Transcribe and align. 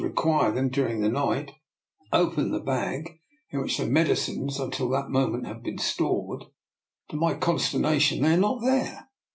require 0.03 0.51
them 0.51 0.67
during 0.69 1.01
the 1.01 1.07
night, 1.09 1.51
open 2.11 2.49
the 2.49 2.59
bag 2.59 3.19
in 3.51 3.61
which 3.61 3.77
the 3.77 3.85
medicines 3.85 4.59
until 4.59 4.89
that 4.89 5.11
moment 5.11 5.45
had 5.45 5.61
been 5.61 5.77
stored. 5.77 6.43
To 7.11 7.15
my 7.15 7.35
consternation 7.35 8.23
they 8.23 8.33
are 8.33 8.37
not 8.37 8.61
there. 8.61 9.09